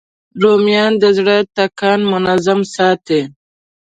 [0.41, 3.21] رومیان د زړه ټکان منظم ساتي